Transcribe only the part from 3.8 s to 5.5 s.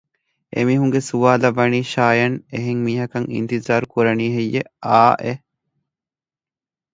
ކުރަނީ ހެއްޔެވެ؟ އާއެއް